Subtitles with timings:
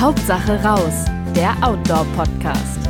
[0.00, 2.87] Hauptsache raus, der Outdoor-Podcast.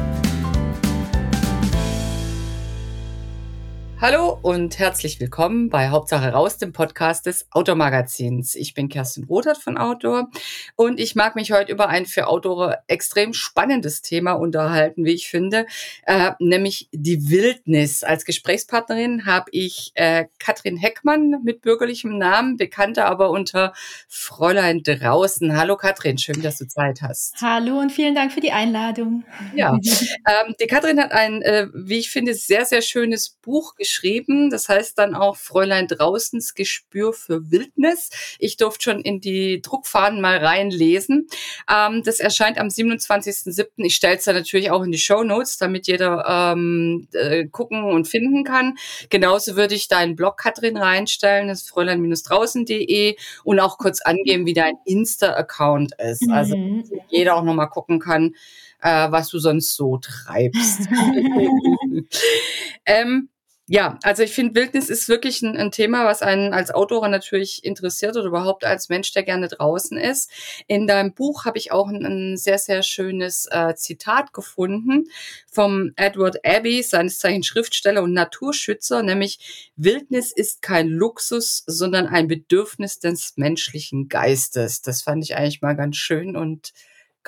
[4.01, 8.55] Hallo und herzlich willkommen bei Hauptsache raus, dem Podcast des Outdoor Magazins.
[8.55, 10.31] Ich bin Kerstin Rothert von Outdoor
[10.77, 15.29] und ich mag mich heute über ein für Outdoor extrem spannendes Thema unterhalten, wie ich
[15.29, 15.67] finde,
[16.07, 18.05] äh, nämlich die Wildnis.
[18.05, 23.73] Als Gesprächspartnerin habe ich äh, Katrin Heckmann mit bürgerlichem Namen, bekannter aber unter
[24.07, 25.57] Fräulein draußen.
[25.57, 27.43] Hallo Katrin, schön, dass du Zeit hast.
[27.43, 29.25] Hallo und vielen Dank für die Einladung.
[29.57, 33.88] Ja, ähm, die Katrin hat ein, äh, wie ich finde, sehr, sehr schönes Buch geschrieben
[33.89, 34.51] geschrieben.
[34.51, 38.11] Das heißt dann auch Fräulein draußens Gespür für Wildnis.
[38.39, 41.27] Ich durfte schon in die Druckfahnen mal reinlesen.
[41.71, 43.67] Ähm, das erscheint am 27.07.
[43.79, 47.85] Ich stelle es dann natürlich auch in die Show Notes, damit jeder ähm, äh, gucken
[47.85, 48.77] und finden kann.
[49.09, 51.49] Genauso würde ich deinen Blog, Katrin, reinstellen.
[51.49, 56.29] Das ist fräulein-draußen.de und auch kurz angeben, wie dein Insta-Account ist.
[56.31, 56.85] Also mhm.
[57.09, 58.35] jeder auch nochmal gucken kann,
[58.83, 60.89] äh, was du sonst so treibst.
[62.87, 63.29] ähm,
[63.71, 67.63] ja, also ich finde, Wildnis ist wirklich ein, ein, Thema, was einen als Autorin natürlich
[67.65, 70.31] interessiert oder überhaupt als Mensch, der gerne draußen ist.
[70.67, 75.05] In deinem Buch habe ich auch ein, ein sehr, sehr schönes äh, Zitat gefunden
[75.51, 82.27] vom Edward Abbey, seines Zeichen Schriftsteller und Naturschützer, nämlich Wildnis ist kein Luxus, sondern ein
[82.27, 84.81] Bedürfnis des menschlichen Geistes.
[84.81, 86.73] Das fand ich eigentlich mal ganz schön und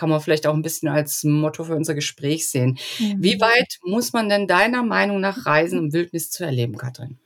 [0.00, 2.78] kann man vielleicht auch ein bisschen als Motto für unser Gespräch sehen.
[2.98, 3.22] Mhm.
[3.22, 7.18] Wie weit muss man denn deiner Meinung nach reisen, um Wildnis zu erleben, Katrin?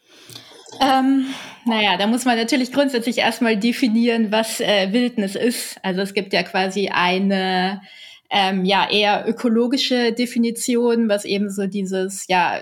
[0.80, 1.26] Ähm,
[1.66, 5.76] naja, da muss man natürlich grundsätzlich erstmal definieren, was äh, Wildnis ist.
[5.84, 7.80] Also es gibt ja quasi eine
[8.34, 12.60] ähm, ja eher ökologische Definition, was eben so dieses ja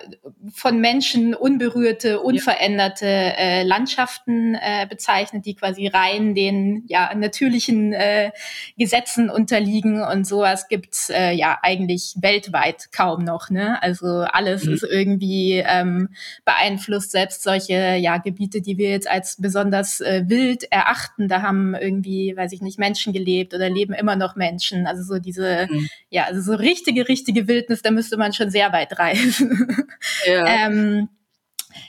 [0.52, 8.32] von Menschen unberührte, unveränderte äh, Landschaften äh, bezeichnet, die quasi rein den ja natürlichen äh,
[8.76, 13.48] Gesetzen unterliegen und sowas gibt's äh, ja eigentlich weltweit kaum noch.
[13.48, 13.82] Ne?
[13.82, 14.74] Also alles mhm.
[14.74, 16.10] ist irgendwie ähm,
[16.44, 21.74] beeinflusst, selbst solche ja Gebiete, die wir jetzt als besonders äh, wild erachten, da haben
[21.74, 24.86] irgendwie, weiß ich nicht, Menschen gelebt oder leben immer noch Menschen.
[24.86, 25.88] Also so diese mhm.
[26.10, 29.86] ja, also so richtige, richtige Wildnis, da müsste man schon sehr weit reisen.
[30.26, 31.08] Ja, ähm,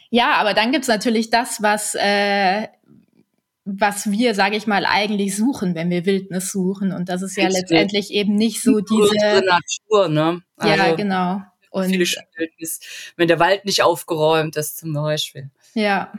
[0.10, 2.68] ja aber dann gibt's natürlich das, was äh,
[3.66, 6.92] was wir, sage ich mal, eigentlich suchen, wenn wir Wildnis suchen.
[6.92, 7.62] Und das ist ja Richtig.
[7.62, 10.42] letztendlich eben nicht so diese Natur, ne?
[10.58, 11.42] Also ja, genau.
[11.70, 12.06] Und viele
[12.36, 12.82] Wildnis,
[13.16, 15.50] wenn der Wald nicht aufgeräumt ist, zum Beispiel.
[15.74, 16.12] Ja.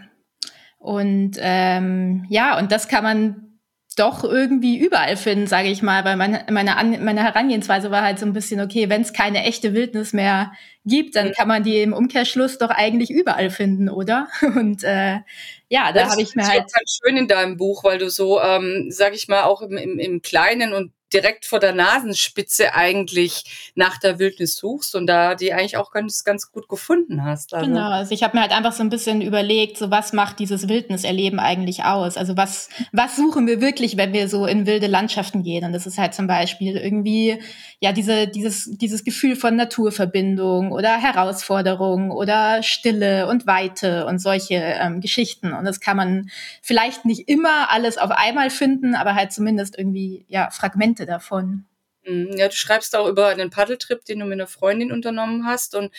[0.79, 3.54] Und ähm, ja, und das kann man
[3.95, 8.27] doch irgendwie überall finden, sage ich mal, weil meine, meine, meine Herangehensweise war halt so
[8.27, 10.53] ein bisschen, okay, wenn es keine echte Wildnis mehr
[10.85, 14.29] gibt, dann kann man die im Umkehrschluss doch eigentlich überall finden, oder?
[14.43, 15.21] Und äh,
[15.69, 16.65] ja, da habe ich mir halt.
[16.65, 19.63] Das ist ganz schön in deinem Buch, weil du so, ähm, sag ich mal, auch
[19.63, 25.07] im, im, im Kleinen und direkt vor der Nasenspitze eigentlich nach der Wildnis suchst und
[25.07, 27.55] da die eigentlich auch ganz, ganz gut gefunden hast.
[27.55, 27.67] Also.
[27.67, 30.69] Genau, also ich habe mir halt einfach so ein bisschen überlegt, so was macht dieses
[30.69, 32.17] Wildniserleben eigentlich aus?
[32.17, 35.65] Also was, was suchen wir wirklich, wenn wir so in wilde Landschaften gehen?
[35.65, 37.39] Und das ist halt zum Beispiel irgendwie,
[37.81, 44.55] ja, diese, dieses, dieses Gefühl von Naturverbindung oder Herausforderung oder Stille und Weite und solche
[44.55, 45.53] ähm, Geschichten.
[45.53, 46.31] Und das kann man
[46.63, 51.67] vielleicht nicht immer alles auf einmal finden, aber halt zumindest irgendwie, ja, Fragmente Momente davon.
[52.07, 55.75] Mhm, ja, du schreibst auch über einen Paddeltrip, den du mit einer Freundin unternommen hast
[55.75, 55.93] und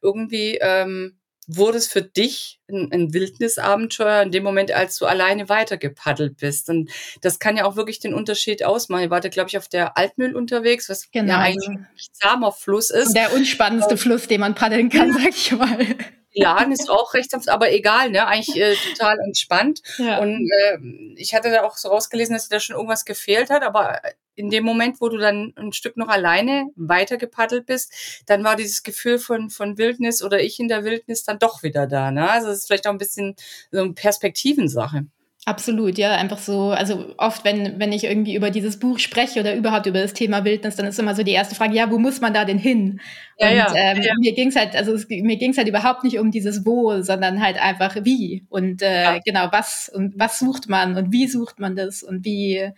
[0.00, 5.48] irgendwie ähm, wurde es für dich ein, ein Wildnisabenteuer in dem Moment, als du alleine
[5.48, 6.68] weitergepaddelt bist.
[6.68, 6.90] Und
[7.22, 9.04] das kann ja auch wirklich den Unterschied ausmachen.
[9.04, 11.32] Ihr wart, glaube ich, auf der Altmühl unterwegs, was genau.
[11.32, 13.14] ja ein zahmer Fluss ist.
[13.14, 15.96] Der unspannendste und, Fluss, den man paddeln kann, sag ich mal.
[16.40, 18.26] Laden ist auch recht sanft, aber egal, ne?
[18.26, 19.82] Eigentlich äh, total entspannt.
[19.98, 20.18] Ja.
[20.18, 20.78] Und äh,
[21.16, 24.00] ich hatte da auch so rausgelesen, dass dir da schon irgendwas gefehlt hat, aber
[24.38, 28.84] in dem Moment, wo du dann ein Stück noch alleine weitergepaddelt bist, dann war dieses
[28.84, 32.12] Gefühl von, von Wildnis oder ich in der Wildnis dann doch wieder da.
[32.12, 32.30] Ne?
[32.30, 33.34] Also es ist vielleicht auch ein bisschen
[33.72, 35.06] so eine Perspektivensache.
[35.48, 39.54] Absolut, ja, einfach so, also oft, wenn, wenn ich irgendwie über dieses Buch spreche oder
[39.54, 42.20] überhaupt über das Thema Wildnis, dann ist immer so die erste Frage, ja, wo muss
[42.20, 43.00] man da denn hin?
[43.38, 44.12] Ja, und ja, ähm, ja.
[44.18, 47.56] mir ging's halt, also es, mir ging's halt überhaupt nicht um dieses Wo, sondern halt
[47.56, 52.02] einfach wie und äh, genau was und was sucht man und wie sucht man das
[52.02, 52.70] und wie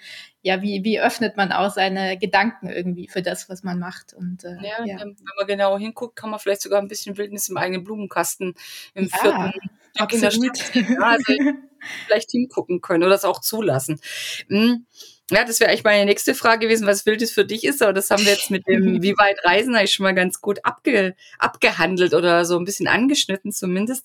[0.43, 4.15] ja, wie, wie öffnet man auch seine Gedanken irgendwie für das, was man macht.
[4.15, 4.99] Und, äh, ja, ja.
[5.01, 8.55] wenn man genau hinguckt, kann man vielleicht sogar ein bisschen Wildnis im eigenen Blumenkasten
[8.95, 9.53] im ja, vierten
[9.99, 10.13] absolut.
[10.13, 10.75] in der Stadt.
[10.75, 11.25] Ja, also
[12.07, 14.01] vielleicht hingucken können oder das auch zulassen.
[14.49, 14.87] Hm.
[15.31, 18.11] Ja, das wäre eigentlich meine nächste Frage gewesen, was Wildes für dich ist, aber das
[18.11, 22.15] haben wir jetzt mit dem Wie weit reisen eigentlich schon mal ganz gut abge, abgehandelt
[22.15, 24.05] oder so ein bisschen angeschnitten zumindest.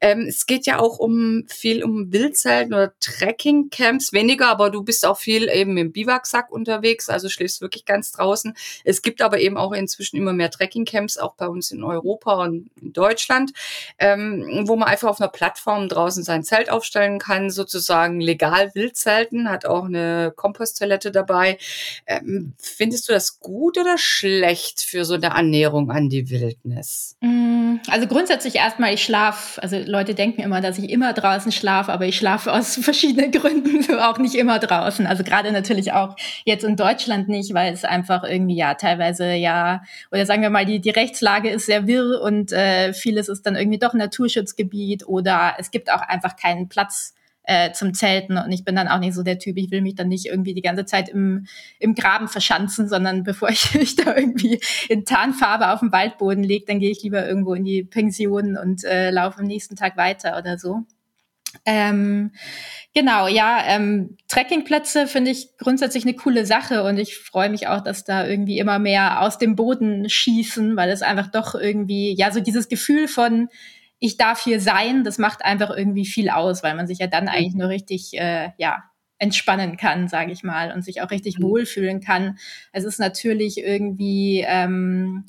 [0.00, 5.06] Ähm, es geht ja auch um viel um Wildzelten oder Trekkingcamps, weniger, aber du bist
[5.06, 8.54] auch viel eben im Biwaksack unterwegs, also schläfst wirklich ganz draußen.
[8.84, 12.70] Es gibt aber eben auch inzwischen immer mehr Trekkingcamps, auch bei uns in Europa und
[12.80, 13.52] in Deutschland,
[13.98, 19.50] ähm, wo man einfach auf einer Plattform draußen sein Zelt aufstellen kann, sozusagen legal Wildzelten,
[19.50, 20.32] hat auch eine
[20.66, 21.58] Komposttoilette dabei.
[22.06, 27.16] Ähm, findest du das gut oder schlecht für so eine Annäherung an die Wildnis?
[27.20, 31.92] Mm, also grundsätzlich erstmal, ich schlafe, also Leute denken immer, dass ich immer draußen schlafe,
[31.92, 35.06] aber ich schlafe aus verschiedenen Gründen auch nicht immer draußen.
[35.06, 39.82] Also gerade natürlich auch jetzt in Deutschland nicht, weil es einfach irgendwie ja teilweise ja,
[40.10, 43.56] oder sagen wir mal, die, die Rechtslage ist sehr wirr und äh, vieles ist dann
[43.56, 47.14] irgendwie doch Naturschutzgebiet oder es gibt auch einfach keinen Platz
[47.46, 48.36] äh, zum Zelten.
[48.36, 50.52] Und ich bin dann auch nicht so der Typ, ich will mich dann nicht irgendwie
[50.52, 51.46] die ganze Zeit im,
[51.78, 56.66] im Graben verschanzen, sondern bevor ich mich da irgendwie in Tarnfarbe auf dem Waldboden lege,
[56.66, 60.36] dann gehe ich lieber irgendwo in die Pension und äh, laufe am nächsten Tag weiter
[60.38, 60.82] oder so.
[61.64, 62.32] Ähm,
[62.94, 67.80] genau, ja, ähm, Trekkingplätze finde ich grundsätzlich eine coole Sache und ich freue mich auch,
[67.80, 72.30] dass da irgendwie immer mehr aus dem Boden schießen, weil es einfach doch irgendwie, ja,
[72.30, 73.48] so dieses Gefühl von,
[73.98, 77.28] ich darf hier sein, das macht einfach irgendwie viel aus, weil man sich ja dann
[77.28, 78.84] eigentlich nur richtig, äh, ja,
[79.18, 81.44] entspannen kann, sage ich mal, und sich auch richtig mhm.
[81.44, 82.38] wohlfühlen kann.
[82.72, 85.24] Es ist natürlich irgendwie ähm,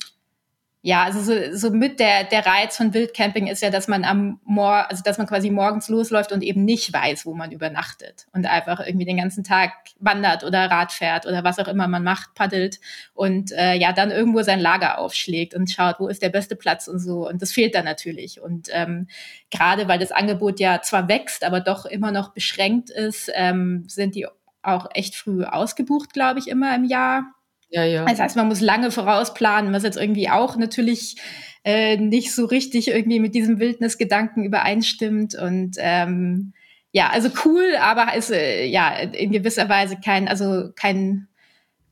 [0.80, 4.38] ja, also so, so mit der, der Reiz von Wildcamping ist ja, dass man am
[4.44, 8.46] Mor also dass man quasi morgens losläuft und eben nicht weiß, wo man übernachtet und
[8.46, 12.34] einfach irgendwie den ganzen Tag wandert oder Rad fährt oder was auch immer man macht,
[12.34, 12.78] paddelt
[13.12, 16.86] und äh, ja, dann irgendwo sein Lager aufschlägt und schaut, wo ist der beste Platz
[16.86, 17.28] und so.
[17.28, 18.40] Und das fehlt dann natürlich.
[18.40, 19.08] Und ähm,
[19.50, 24.14] gerade weil das Angebot ja zwar wächst, aber doch immer noch beschränkt ist, ähm, sind
[24.14, 24.28] die
[24.62, 27.34] auch echt früh ausgebucht, glaube ich, immer im Jahr.
[27.70, 28.04] Ja, ja.
[28.04, 31.16] Das heißt, man muss lange vorausplanen, was jetzt irgendwie auch natürlich
[31.64, 35.34] äh, nicht so richtig irgendwie mit diesem Wildnisgedanken übereinstimmt.
[35.34, 36.54] Und ähm,
[36.92, 41.28] ja, also cool, aber ist äh, ja in gewisser Weise kein, also kein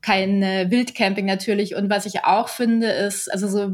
[0.01, 1.75] kein äh, Wildcamping natürlich.
[1.75, 3.71] Und was ich auch finde, ist, also so,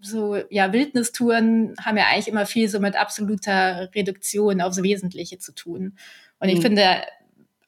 [0.00, 5.54] so ja, Wildnistouren haben ja eigentlich immer viel so mit absoluter Reduktion aufs Wesentliche zu
[5.54, 5.98] tun.
[6.40, 6.62] Und ich mhm.
[6.62, 6.84] finde,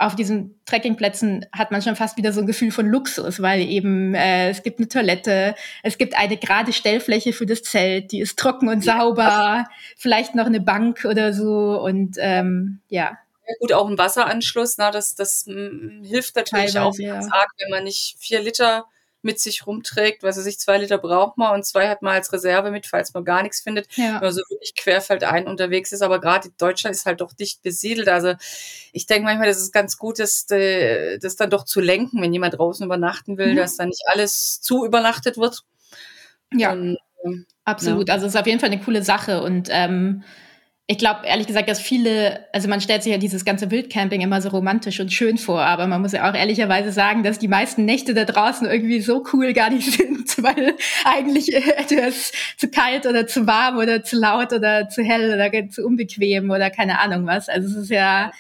[0.00, 4.14] auf diesen Trekkingplätzen hat man schon fast wieder so ein Gefühl von Luxus, weil eben
[4.14, 8.38] äh, es gibt eine Toilette, es gibt eine gerade Stellfläche für das Zelt, die ist
[8.38, 9.67] trocken und sauber,
[9.99, 13.19] vielleicht noch eine Bank oder so und ähm, ja.
[13.47, 17.20] ja gut, auch ein Wasseranschluss, na, das, das m, hilft natürlich Teilweise, auch, wie ja.
[17.20, 18.87] sagt, wenn man nicht vier Liter
[19.22, 20.22] mit sich rumträgt.
[20.22, 23.12] Was weiß ich, zwei Liter braucht man und zwei hat man als Reserve mit, falls
[23.14, 23.87] man gar nichts findet.
[23.96, 24.14] Ja.
[24.14, 26.02] Wenn man so wirklich querfeldein unterwegs ist.
[26.02, 28.08] Aber gerade Deutschland ist halt doch dicht besiedelt.
[28.08, 28.34] Also
[28.93, 32.32] ich denke manchmal, das ist ganz gut, das, äh, das dann doch zu lenken, wenn
[32.32, 33.56] jemand draußen übernachten will, mhm.
[33.56, 35.62] dass dann nicht alles zu übernachtet wird.
[36.52, 36.72] Ja.
[36.72, 38.08] Und, äh, Absolut.
[38.08, 38.14] Ja.
[38.14, 39.43] Also es ist auf jeden Fall eine coole Sache.
[39.43, 40.25] Und ähm,
[40.91, 44.43] ich glaube ehrlich gesagt, dass viele, also man stellt sich ja dieses ganze Wildcamping immer
[44.43, 47.85] so romantisch und schön vor, aber man muss ja auch ehrlicherweise sagen, dass die meisten
[47.85, 53.29] Nächte da draußen irgendwie so cool gar nicht sind, weil eigentlich etwas zu kalt oder
[53.29, 57.49] zu warm oder zu laut oder zu hell oder zu unbequem oder keine Ahnung was.
[57.49, 58.33] Also es ist ja,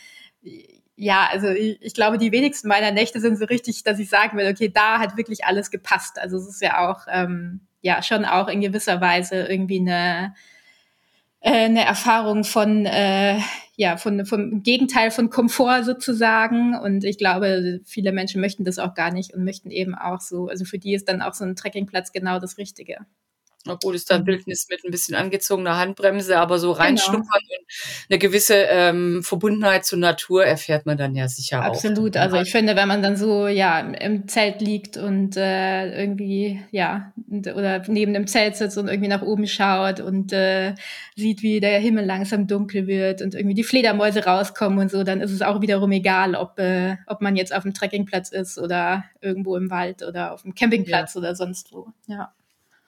[0.96, 4.36] ja, also ich, ich glaube, die wenigsten meiner Nächte sind so richtig, dass ich sagen
[4.36, 6.18] will, okay, da hat wirklich alles gepasst.
[6.18, 10.34] Also es ist ja auch, ähm, ja, schon auch in gewisser Weise irgendwie eine,
[11.40, 13.38] äh, eine Erfahrung von äh,
[13.76, 18.94] ja von vom Gegenteil von Komfort sozusagen und ich glaube viele Menschen möchten das auch
[18.94, 21.56] gar nicht und möchten eben auch so also für die ist dann auch so ein
[21.56, 22.98] Trekkingplatz genau das Richtige.
[23.82, 26.82] Gut, ist dann Bildnis mit ein bisschen angezogener Handbremse, aber so genau.
[26.82, 27.60] reinschnuppern genau.
[27.60, 27.66] und
[28.08, 31.66] eine gewisse ähm, Verbundenheit zur Natur erfährt man dann ja sicher Absolut.
[31.66, 31.76] auch.
[31.76, 32.16] Absolut.
[32.16, 37.12] Also ich finde, wenn man dann so ja im Zelt liegt und äh, irgendwie ja
[37.28, 40.74] oder neben dem Zelt sitzt und irgendwie nach oben schaut und äh,
[41.14, 45.20] sieht, wie der Himmel langsam dunkel wird und irgendwie die Fledermäuse rauskommen und so, dann
[45.20, 49.04] ist es auch wiederum egal, ob äh, ob man jetzt auf dem Trekkingplatz ist oder
[49.20, 51.18] irgendwo im Wald oder auf dem Campingplatz ja.
[51.18, 51.88] oder sonst wo.
[52.06, 52.32] Ja.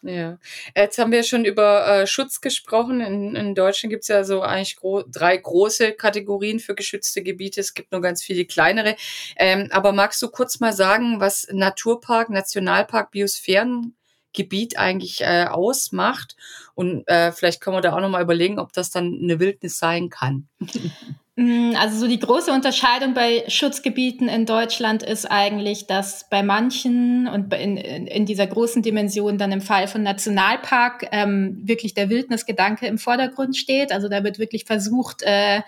[0.04, 0.38] Ja,
[0.76, 3.00] jetzt haben wir schon über äh, Schutz gesprochen.
[3.00, 7.60] In, in Deutschland gibt es ja so eigentlich gro drei große Kategorien für geschützte Gebiete.
[7.60, 8.96] Es gibt nur ganz viele kleinere.
[9.36, 16.36] Ähm, aber magst du kurz mal sagen, was Naturpark, Nationalpark, Biosphärengebiet eigentlich äh, ausmacht?
[16.74, 19.78] Und äh, vielleicht können wir da auch noch mal überlegen, ob das dann eine Wildnis
[19.78, 20.48] sein kann.
[21.36, 27.26] Mm, also so die große Unterscheidung bei Schutzgebieten in Deutschland ist eigentlich, dass bei manchen
[27.26, 32.86] und in, in dieser großen Dimension dann im Fall von Nationalpark ähm, wirklich der Wildnisgedanke
[32.86, 33.92] im Vordergrund steht.
[33.92, 35.62] Also da wird wirklich versucht, äh,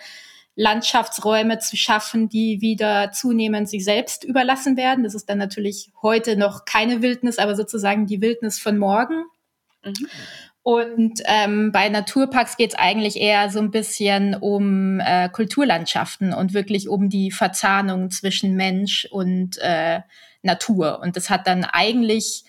[0.56, 5.02] Landschaftsräume zu schaffen, die wieder zunehmend sich selbst überlassen werden.
[5.02, 9.24] Das ist dann natürlich heute noch keine Wildnis, aber sozusagen die Wildnis von morgen.
[9.82, 10.08] Mhm.
[10.64, 16.54] Und ähm, bei Naturparks geht es eigentlich eher so ein bisschen um äh, Kulturlandschaften und
[16.54, 20.00] wirklich um die Verzahnung zwischen Mensch und äh,
[20.40, 21.00] Natur.
[21.02, 22.44] Und das hat dann eigentlich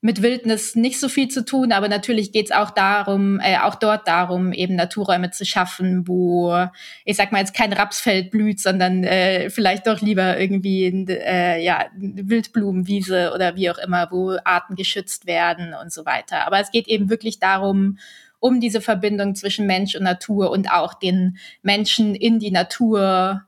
[0.00, 3.74] mit Wildnis nicht so viel zu tun, aber natürlich geht es auch darum, äh, auch
[3.74, 6.68] dort darum, eben Naturräume zu schaffen, wo
[7.04, 11.86] ich sag mal jetzt kein Rapsfeld blüht, sondern äh, vielleicht doch lieber irgendwie äh, ja
[11.96, 16.46] Wildblumenwiese oder wie auch immer, wo Arten geschützt werden und so weiter.
[16.46, 17.98] Aber es geht eben wirklich darum,
[18.38, 23.47] um diese Verbindung zwischen Mensch und Natur und auch den Menschen in die Natur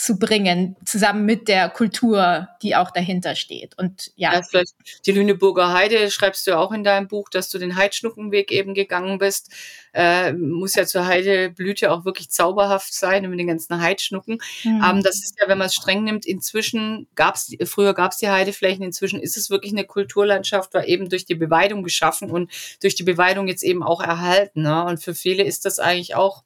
[0.00, 3.76] zu bringen, zusammen mit der Kultur, die auch dahinter steht.
[3.78, 4.32] Und ja.
[4.32, 4.72] ja vielleicht
[5.06, 9.18] die Lüneburger Heide schreibst du auch in deinem Buch, dass du den Heidschnuckenweg eben gegangen
[9.18, 9.50] bist.
[9.92, 14.38] Äh, muss ja zur Heideblüte auch wirklich zauberhaft sein mit den ganzen Heidschnucken.
[14.62, 14.84] Mhm.
[14.88, 18.28] Ähm, das ist ja, wenn man es streng nimmt, inzwischen gab's, früher gab es die
[18.28, 22.52] Heideflächen, inzwischen ist es wirklich eine Kulturlandschaft, war eben durch die Beweidung geschaffen und
[22.82, 24.62] durch die Beweidung jetzt eben auch erhalten.
[24.62, 24.84] Ne?
[24.84, 26.44] Und für viele ist das eigentlich auch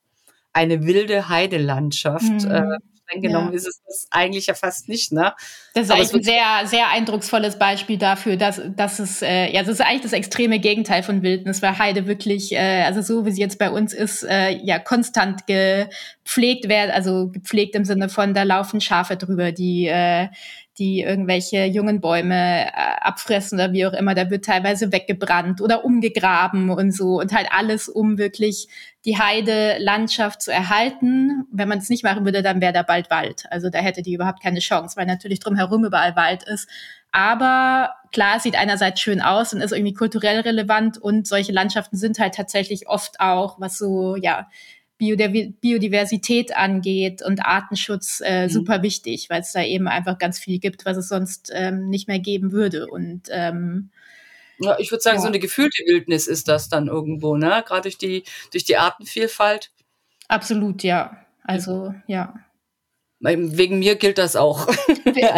[0.55, 2.47] eine wilde Heidelandschaft.
[2.47, 2.51] Mhm.
[2.51, 3.57] Äh, streng genommen ja.
[3.57, 5.35] ist es das eigentlich ja fast nicht, ne?
[5.75, 9.61] Das ist Aber eigentlich ein sehr, sehr eindrucksvolles Beispiel dafür, dass, dass es, äh, ja,
[9.61, 13.33] das ist eigentlich das extreme Gegenteil von Wildnis, weil Heide wirklich, äh, also so wie
[13.33, 18.35] sie jetzt bei uns ist, äh, ja, konstant gepflegt wird, also gepflegt im Sinne von,
[18.35, 20.29] da laufen Schafe drüber, die, äh,
[20.79, 24.15] die irgendwelche jungen Bäume äh, abfressen oder wie auch immer.
[24.15, 28.69] Da wird teilweise weggebrannt oder umgegraben und so und halt alles, um wirklich
[29.05, 31.45] die Heidelandschaft zu erhalten.
[31.53, 33.45] Wenn man es nicht machen würde, dann wäre da bald Wald.
[33.51, 36.69] Also da hätte die überhaupt keine Chance, weil natürlich drumherum überall Wald ist.
[37.11, 41.97] Aber klar, es sieht einerseits schön aus und ist irgendwie kulturell relevant und solche Landschaften
[41.97, 44.49] sind halt tatsächlich oft auch, was so, ja,
[45.03, 48.51] Biodiversität angeht und Artenschutz äh, mhm.
[48.51, 52.09] super wichtig, weil es da eben einfach ganz viel gibt, was es sonst ähm, nicht
[52.09, 52.87] mehr geben würde.
[52.87, 53.91] Und ähm,
[54.59, 55.23] ja, ich würde sagen, ja.
[55.23, 57.65] so eine gefühlte Wildnis ist das dann irgendwo, ne?
[57.67, 59.71] Gerade durch die, durch die Artenvielfalt.
[60.29, 61.17] Absolut, ja.
[61.45, 62.35] Also, ja.
[63.21, 64.69] Wegen mir gilt das auch.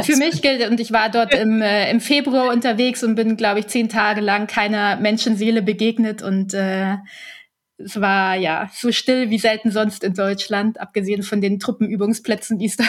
[0.04, 3.61] Für mich gilt, und ich war dort im, äh, im Februar unterwegs und bin, glaube
[3.61, 6.97] ich, zehn Tage lang keiner Menschenseele begegnet und äh,
[7.76, 12.66] es war ja so still wie selten sonst in Deutschland, abgesehen von den Truppenübungsplätzen, die
[12.66, 12.85] es da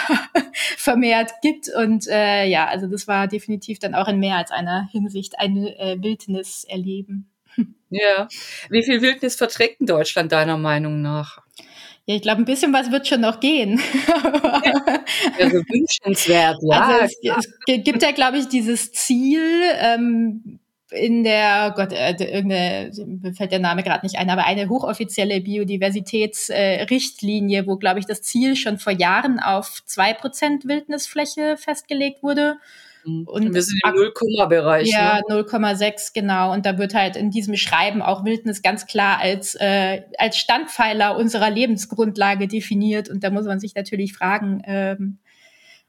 [0.77, 1.69] vermehrt gibt.
[1.69, 5.57] Und äh, ja, also das war definitiv dann auch in mehr als einer Hinsicht ein
[5.57, 7.29] äh, Wildnis erleben.
[7.91, 8.27] Ja.
[8.69, 11.37] Wie viel Wildnis verträgt in Deutschland deiner Meinung nach?
[12.05, 13.79] Ja, ich glaube, ein bisschen was wird schon noch gehen.
[15.39, 16.81] also wünschenswert, ja.
[16.81, 20.59] Also es, es gibt ja, glaube ich, dieses Ziel, ähm,
[20.91, 25.41] in der, Gott, äh, irgendeine, mir fällt der Name gerade nicht ein, aber eine hochoffizielle
[25.41, 32.21] Biodiversitätsrichtlinie, äh, wo, glaube ich, das Ziel schon vor Jahren auf zwei Prozent Wildnisfläche festgelegt
[32.21, 32.57] wurde.
[33.05, 33.27] Mhm.
[33.27, 34.89] Und wir sind im Nullkomma-Bereich.
[34.89, 35.35] Ja, ne?
[35.35, 36.53] 0,6, genau.
[36.53, 41.17] Und da wird halt in diesem Schreiben auch Wildnis ganz klar als, äh, als Standpfeiler
[41.17, 43.09] unserer Lebensgrundlage definiert.
[43.09, 45.19] Und da muss man sich natürlich fragen, ähm,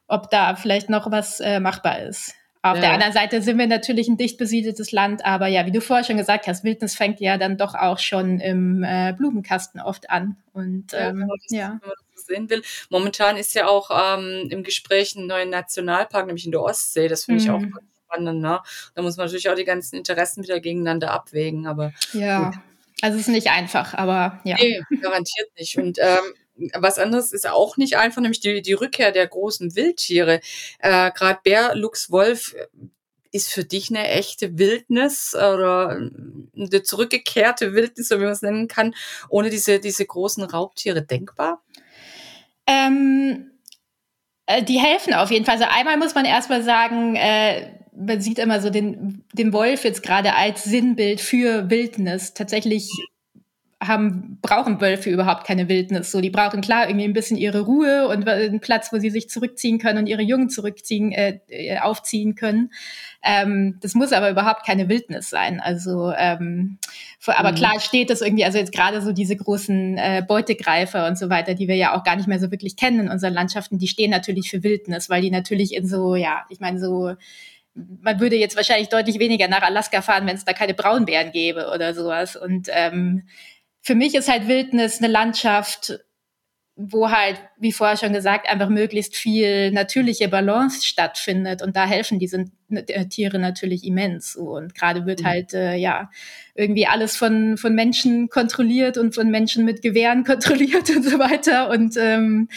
[0.08, 2.34] ob da vielleicht noch was äh, machbar ist.
[2.66, 2.82] Auf ja.
[2.82, 6.04] der anderen Seite sind wir natürlich ein dicht besiedeltes Land, aber ja, wie du vorher
[6.04, 10.36] schon gesagt hast, Wildnis fängt ja dann doch auch schon im äh, Blumenkasten oft an.
[10.52, 11.78] Und ähm, ja,
[12.14, 12.62] das, sehen will.
[12.90, 17.06] Momentan ist ja auch ähm, im Gespräch ein neuer Nationalpark, nämlich in der Ostsee.
[17.06, 17.72] Das finde ich auch mhm.
[18.04, 18.40] spannend.
[18.40, 18.60] Ne?
[18.94, 21.68] Da muss man natürlich auch die ganzen Interessen wieder gegeneinander abwägen.
[21.68, 22.58] Aber ja, gut.
[23.00, 24.56] also es ist nicht einfach, aber ja.
[24.58, 25.78] Nee, garantiert nicht.
[25.78, 26.34] Und ähm,
[26.74, 30.40] was anderes ist auch nicht einfach, nämlich die, die Rückkehr der großen Wildtiere.
[30.78, 32.66] Äh, Gerade Bär, Luchs, Wolf äh,
[33.32, 38.68] ist für dich eine echte Wildnis oder eine zurückgekehrte Wildnis, so wie man es nennen
[38.68, 38.94] kann,
[39.28, 41.62] ohne diese, diese großen Raubtiere denkbar?
[42.66, 43.50] Ähm,
[44.46, 45.54] äh, die helfen auf jeden Fall.
[45.56, 50.02] Also einmal muss man erstmal sagen, äh, man sieht immer so den, den Wolf jetzt
[50.02, 52.34] gerade als Sinnbild für Wildnis.
[52.34, 52.90] Tatsächlich
[53.86, 56.10] haben, brauchen Wölfe überhaupt keine Wildnis.
[56.10, 59.28] So, die brauchen klar irgendwie ein bisschen ihre Ruhe und einen Platz, wo sie sich
[59.28, 62.70] zurückziehen können und ihre Jungen zurückziehen, äh, äh, aufziehen können.
[63.22, 65.60] Ähm, das muss aber überhaupt keine Wildnis sein.
[65.60, 66.78] Also, ähm,
[67.26, 67.56] aber mhm.
[67.56, 71.54] klar steht das irgendwie, also jetzt gerade so diese großen äh, Beutegreifer und so weiter,
[71.54, 74.10] die wir ja auch gar nicht mehr so wirklich kennen in unseren Landschaften, die stehen
[74.10, 77.14] natürlich für Wildnis, weil die natürlich in so, ja, ich meine so
[78.00, 81.70] man würde jetzt wahrscheinlich deutlich weniger nach Alaska fahren, wenn es da keine Braunbären gäbe
[81.74, 82.36] oder sowas.
[82.36, 83.24] Und ähm,
[83.86, 86.00] für mich ist halt Wildnis eine Landschaft,
[86.74, 91.62] wo halt, wie vorher schon gesagt, einfach möglichst viel natürliche Balance stattfindet.
[91.62, 94.34] Und da helfen diese äh, Tiere natürlich immens.
[94.34, 95.26] Und gerade wird mhm.
[95.26, 96.10] halt, äh, ja,
[96.56, 101.70] irgendwie alles von, von Menschen kontrolliert und von Menschen mit Gewehren kontrolliert und so weiter.
[101.70, 102.48] Und ähm,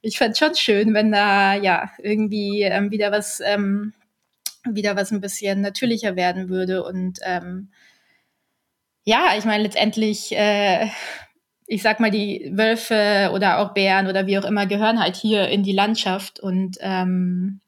[0.00, 3.92] ich fand schon schön, wenn da, ja, irgendwie ähm, wieder was, ähm,
[4.64, 6.82] wieder was ein bisschen natürlicher werden würde.
[6.84, 7.68] Und ähm,
[9.04, 10.88] ja, ich meine, letztendlich äh,
[11.70, 15.46] ich sag mal, die Wölfe oder auch Bären oder wie auch immer gehören halt hier
[15.48, 17.60] in die Landschaft und ähm,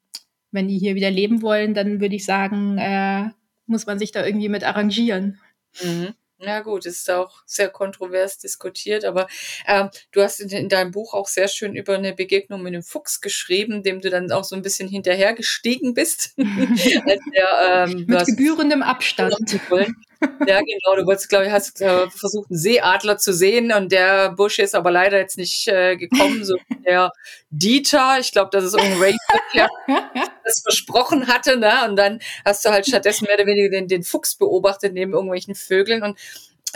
[0.51, 3.31] wenn die hier wieder leben wollen, dann würde ich sagen, äh,
[3.67, 5.39] muss man sich da irgendwie mit arrangieren.
[5.81, 6.15] Mhm.
[6.41, 9.29] Ja gut, ist auch sehr kontrovers diskutiert, aber
[9.69, 12.83] ähm, du hast in, in, deinem Buch auch sehr schön über eine Begegnung mit einem
[12.83, 16.35] Fuchs geschrieben, dem du dann auch so ein bisschen hinterhergestiegen bist.
[16.37, 19.37] der, ähm, mit gebührendem Abstand.
[20.47, 20.97] Ja, genau.
[20.97, 24.75] Du wolltest, glaube ich, hast äh, versucht, einen Seeadler zu sehen und der Busch ist
[24.75, 27.13] aber leider jetzt nicht äh, gekommen, so wie der
[27.51, 28.19] Dieter.
[28.21, 29.17] Ich glaube, das ist irgendein Ray,
[29.55, 29.69] der
[30.45, 31.57] das versprochen hatte.
[31.57, 31.73] Ne?
[31.89, 35.55] Und dann hast du halt stattdessen mehr oder weniger den, den Fuchs beobachtet neben irgendwelchen
[35.55, 36.19] Vögeln und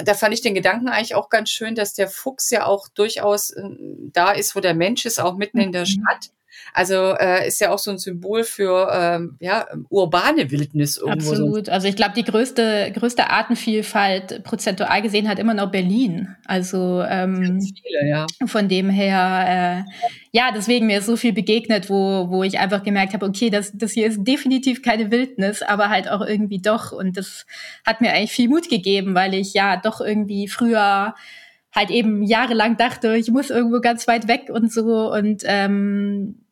[0.05, 3.51] da fand ich den Gedanken eigentlich auch ganz schön, dass der Fuchs ja auch durchaus
[3.51, 3.63] äh,
[4.13, 5.87] da ist, wo der Mensch ist, auch mitten in der mhm.
[5.87, 6.31] Stadt.
[6.73, 11.31] Also äh, ist ja auch so ein Symbol für ähm, ja, urbane Wildnis irgendwo.
[11.31, 11.67] Absolut.
[11.67, 11.73] So.
[11.73, 16.37] Also ich glaube, die größte, größte Artenvielfalt prozentual gesehen hat immer noch Berlin.
[16.45, 18.27] Also ähm, viele, ja.
[18.47, 19.91] von dem her, äh,
[20.33, 23.73] ja, deswegen mir ist so viel begegnet, wo, wo ich einfach gemerkt habe, okay, das,
[23.75, 26.93] das hier ist definitiv keine Wildnis, aber halt auch irgendwie doch.
[26.93, 27.47] Und das
[27.85, 31.15] hat mir eigentlich viel Mut gegeben, weil ich ja doch irgendwie früher
[31.77, 36.46] halt eben jahrelang dachte, ich muss irgendwo ganz weit weg und so und ähm,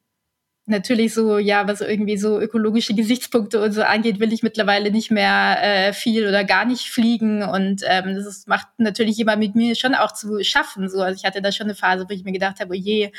[0.66, 5.11] natürlich so, ja, was irgendwie so ökologische Gesichtspunkte und so angeht, will ich mittlerweile nicht
[5.11, 7.42] mehr äh, viel oder gar nicht fliegen.
[7.42, 10.88] Und ähm, das ist, macht natürlich jemand mit mir schon auch zu schaffen.
[10.88, 13.11] So, also ich hatte da schon eine Phase, wo ich mir gedacht habe, oh je,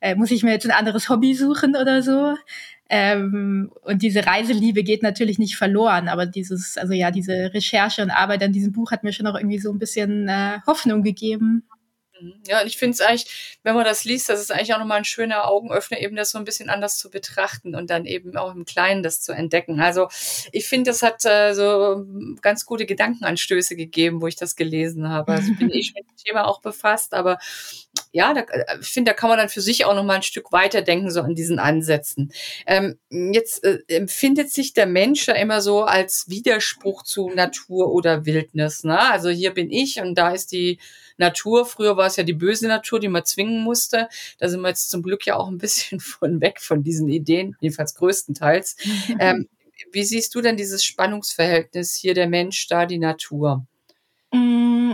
[0.00, 2.36] äh, muss ich mir jetzt ein anderes Hobby suchen oder so.
[2.92, 8.10] Ähm, und diese Reiseliebe geht natürlich nicht verloren, aber dieses, also ja, diese Recherche und
[8.10, 11.62] Arbeit an diesem Buch hat mir schon auch irgendwie so ein bisschen äh, Hoffnung gegeben.
[12.20, 12.34] Mhm.
[12.46, 15.04] Ja, ich finde es eigentlich, wenn man das liest, das ist eigentlich auch nochmal ein
[15.04, 18.64] schöner Augenöffner, eben das so ein bisschen anders zu betrachten und dann eben auch im
[18.64, 19.80] Kleinen das zu entdecken.
[19.80, 20.08] Also
[20.52, 22.04] ich finde, das hat äh, so
[22.40, 25.32] ganz gute Gedankenanstöße gegeben, wo ich das gelesen habe.
[25.32, 27.38] Also bin ich mit dem Thema auch befasst, aber
[28.12, 30.52] ja, da, äh, ich finde, da kann man dann für sich auch nochmal ein Stück
[30.52, 32.32] weiterdenken, so an diesen Ansätzen.
[32.66, 38.26] Ähm, jetzt äh, empfindet sich der Mensch ja immer so als Widerspruch zu Natur oder
[38.26, 38.84] Wildnis.
[38.84, 38.98] Ne?
[38.98, 40.78] Also hier bin ich und da ist die
[41.18, 41.66] Natur.
[41.66, 44.08] Früher war es ja die böse Natur, die man zwingen musste.
[44.38, 47.56] Da sind wir jetzt zum Glück ja auch ein bisschen von weg von diesen Ideen,
[47.60, 48.76] jedenfalls größtenteils.
[49.20, 49.48] ähm,
[49.92, 53.66] wie siehst du denn dieses Spannungsverhältnis hier der Mensch, da die Natur?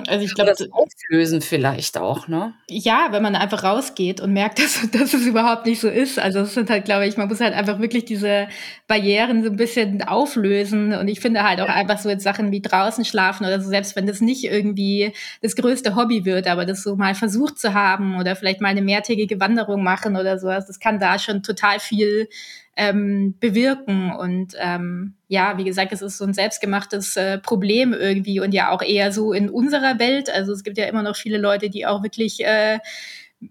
[0.09, 2.55] Also ich glaube, das auflösen vielleicht auch, ne?
[2.69, 6.19] Ja, wenn man einfach rausgeht und merkt, dass, dass es überhaupt nicht so ist.
[6.19, 8.49] Also es sind halt, glaube ich, man muss halt einfach wirklich diese
[8.87, 10.93] Barrieren so ein bisschen auflösen.
[10.93, 13.97] Und ich finde halt auch einfach so jetzt Sachen wie draußen schlafen oder so, selbst
[13.97, 18.19] wenn das nicht irgendwie das größte Hobby wird, aber das so mal versucht zu haben
[18.19, 22.29] oder vielleicht mal eine mehrtägige Wanderung machen oder sowas, das kann da schon total viel
[22.77, 24.13] ähm, bewirken.
[24.13, 28.71] Und ähm, ja, wie gesagt, es ist so ein selbstgemachtes äh, Problem irgendwie und ja
[28.71, 30.31] auch eher so in unserer Welt.
[30.31, 32.79] Also es gibt ja immer noch viele Leute, die auch wirklich äh,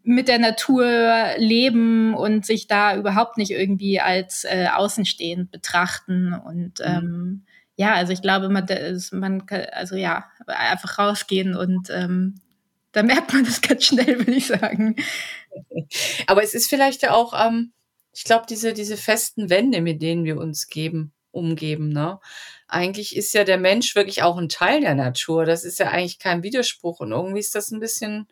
[0.04, 0.88] mit der Natur
[1.38, 6.34] leben und sich da überhaupt nicht irgendwie als äh, außenstehend betrachten.
[6.34, 6.86] Und mhm.
[6.86, 12.36] ähm, ja, also ich glaube, man, das, man kann, also ja, einfach rausgehen und ähm,
[12.92, 14.96] da merkt man das ganz schnell, würde ich sagen.
[16.28, 17.74] Aber es ist vielleicht ja auch ähm,
[18.16, 22.20] ich glaube, diese, diese festen Wände, mit denen wir uns geben, umgeben, ne?
[22.68, 25.46] Eigentlich ist ja der Mensch wirklich auch ein Teil der Natur.
[25.46, 27.02] Das ist ja eigentlich kein Widerspruch.
[27.02, 28.28] Und irgendwie ist das ein bisschen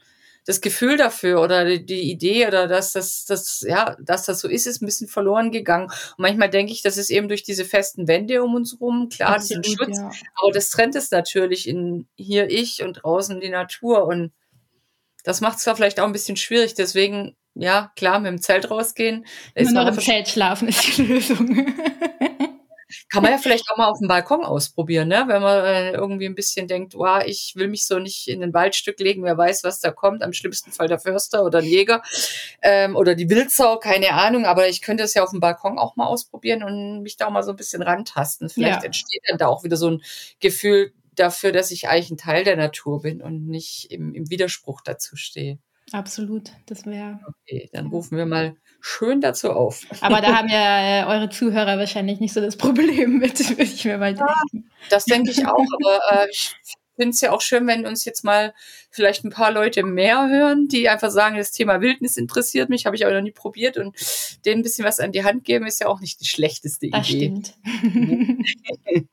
[0.45, 4.67] das Gefühl dafür oder die, Idee oder dass das, das, ja, dass das so ist,
[4.67, 5.85] ist ein bisschen verloren gegangen.
[5.85, 9.35] Und manchmal denke ich, das ist eben durch diese festen Wände um uns rum, klar,
[9.35, 9.97] Absolut, diesen Schutz.
[9.97, 10.11] Ja.
[10.35, 14.05] Aber das trennt es natürlich in hier ich und draußen die Natur.
[14.05, 14.31] Und
[15.23, 16.73] das macht es zwar vielleicht auch ein bisschen schwierig.
[16.73, 19.25] Deswegen ja, klar, mit dem Zelt rausgehen.
[19.55, 21.67] Nur noch im Zelt schlafen ist die Lösung.
[23.09, 25.23] Kann man ja vielleicht auch mal auf dem Balkon ausprobieren, ne?
[25.27, 28.53] wenn man äh, irgendwie ein bisschen denkt, wow, ich will mich so nicht in ein
[28.53, 32.03] Waldstück legen, wer weiß, was da kommt, am schlimmsten Fall der Förster oder ein Jäger
[32.61, 35.95] ähm, oder die Wildsau, keine Ahnung, aber ich könnte es ja auf dem Balkon auch
[35.95, 38.49] mal ausprobieren und mich da auch mal so ein bisschen rantasten.
[38.49, 38.85] Vielleicht ja.
[38.85, 40.03] entsteht dann da auch wieder so ein
[40.39, 44.81] Gefühl dafür, dass ich eigentlich ein Teil der Natur bin und nicht im, im Widerspruch
[44.81, 45.59] dazu stehe.
[45.91, 47.19] Absolut, das wäre.
[47.27, 49.85] Okay, dann rufen wir mal schön dazu auf.
[50.01, 53.85] Aber da haben ja äh, eure Zuhörer wahrscheinlich nicht so das Problem mit, würde ich
[53.85, 54.25] mir mal denken.
[54.53, 56.55] Ja, das denke ich auch, aber äh, ich
[56.95, 58.53] finde es ja auch schön, wenn uns jetzt mal
[58.91, 62.95] vielleicht ein paar Leute mehr hören, die einfach sagen, das Thema Wildnis interessiert mich, habe
[62.95, 63.95] ich aber noch nie probiert und
[64.45, 67.09] denen ein bisschen was an die Hand geben, ist ja auch nicht die schlechteste das
[67.09, 67.41] Idee.
[67.41, 67.55] stimmt.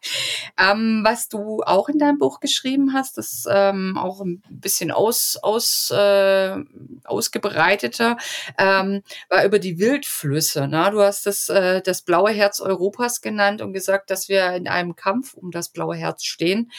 [0.58, 5.38] ähm, was du auch in deinem Buch geschrieben hast, das ähm, auch ein bisschen aus,
[5.42, 6.56] aus, äh,
[7.04, 8.18] ausgebreiteter,
[8.58, 10.68] ähm, war über die Wildflüsse.
[10.68, 10.90] Ne?
[10.92, 14.94] Du hast das, äh, das blaue Herz Europas genannt und gesagt, dass wir in einem
[14.94, 16.70] Kampf um das blaue Herz stehen.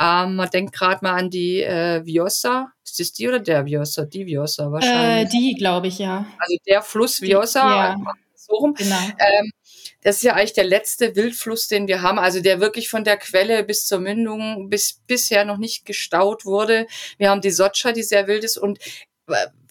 [0.00, 2.72] Ähm, man denkt gerade mal an die äh, Viosa.
[2.84, 4.04] Ist das die oder der Viosa?
[4.04, 5.28] Die Viosa Äh, wahrscheinlich.
[5.30, 6.26] die, glaube ich, ja.
[6.38, 7.60] also der Fluss Viosa.
[7.94, 7.96] ja.
[8.34, 8.74] So rum.
[8.74, 8.96] Genau.
[9.18, 9.50] Ähm,
[10.02, 13.16] das ist ja eigentlich der letzte Wildfluss, den wir haben, also der wirklich von der
[13.16, 16.86] Quelle bis zur Mündung bis bisher noch nicht gestaut wurde.
[17.18, 18.82] Wir haben die Sotscha, die sehr wild ist und äh,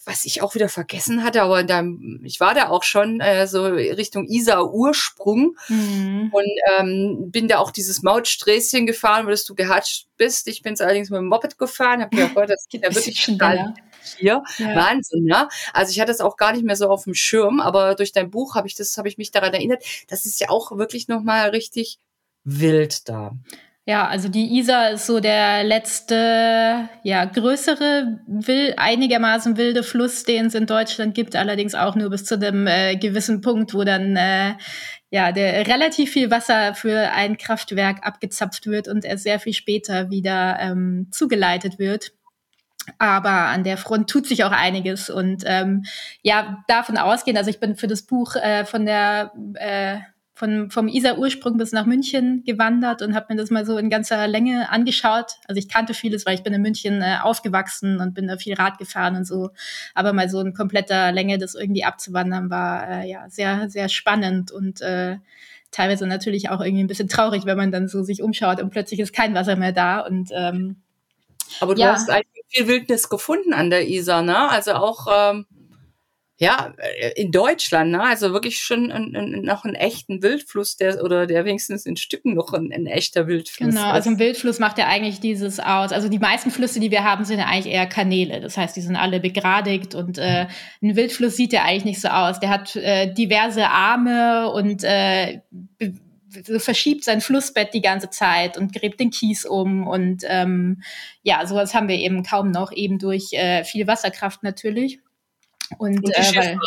[0.04, 1.82] was ich auch wieder vergessen hatte, aber da,
[2.22, 6.30] ich war da auch schon äh, so Richtung Isar Ursprung Mhm.
[6.32, 6.46] und
[6.78, 10.46] ähm, bin da auch dieses Mautsträßchen gefahren, wo das du gehatscht bist.
[10.46, 13.20] Ich bin es allerdings mit dem Moped gefahren, habe gedacht, boah, das geht ja wirklich
[13.20, 13.74] schneller.
[14.16, 14.42] hier.
[14.58, 14.76] Ja.
[14.76, 15.48] Wahnsinn, ja.
[15.72, 18.30] Also ich hatte es auch gar nicht mehr so auf dem Schirm, aber durch dein
[18.30, 19.82] Buch habe ich das, habe ich mich daran erinnert.
[20.08, 21.98] Das ist ja auch wirklich noch mal richtig
[22.44, 23.32] wild da.
[23.88, 30.46] Ja, also die Isar ist so der letzte, ja, größere, will, einigermaßen wilde Fluss, den
[30.46, 34.16] es in Deutschland gibt, allerdings auch nur bis zu einem äh, gewissen Punkt, wo dann
[34.16, 34.54] äh,
[35.10, 40.10] ja der relativ viel Wasser für ein Kraftwerk abgezapft wird und erst sehr viel später
[40.10, 42.10] wieder ähm, zugeleitet wird.
[42.98, 45.84] Aber an der Front tut sich auch einiges und ähm,
[46.22, 49.98] ja, davon ausgehen, also ich bin für das Buch äh, von der äh,
[50.36, 54.28] von, vom Isar-Ursprung bis nach München gewandert und habe mir das mal so in ganzer
[54.28, 55.36] Länge angeschaut.
[55.48, 58.52] Also ich kannte vieles, weil ich bin in München äh, aufgewachsen und bin da viel
[58.54, 59.48] Rad gefahren und so.
[59.94, 64.52] Aber mal so in kompletter Länge das irgendwie abzuwandern war äh, ja sehr, sehr spannend
[64.52, 65.16] und äh,
[65.70, 69.00] teilweise natürlich auch irgendwie ein bisschen traurig, wenn man dann so sich umschaut und plötzlich
[69.00, 70.76] ist kein Wasser mehr da und ähm,
[71.60, 71.92] Aber du Ja.
[71.94, 74.50] hast eigentlich viel Wildnis gefunden an der Isar, ne?
[74.50, 75.46] Also auch ähm,
[76.38, 78.02] ja äh, in Deutschland, ne?
[78.02, 82.34] Also wirklich schon ein, ein, noch einen echten Wildfluss, der oder der wenigstens in Stücken
[82.34, 85.92] noch ein, ein echter Wildfluss Genau, also ein Wildfluss macht ja eigentlich dieses aus.
[85.92, 88.40] Also die meisten Flüsse, die wir haben, sind ja eigentlich eher Kanäle.
[88.40, 90.46] Das heißt, die sind alle begradigt und äh,
[90.82, 92.38] ein Wildfluss sieht ja eigentlich nicht so aus.
[92.38, 95.40] Der hat äh, diverse Arme und äh,
[96.58, 100.82] verschiebt sein Flussbett die ganze Zeit und gräbt den Kies um und ähm,
[101.22, 105.00] ja, sowas haben wir eben kaum noch, eben durch äh, viel Wasserkraft natürlich.
[105.78, 106.38] Und, Und äh, Schiffe.
[106.38, 106.58] weil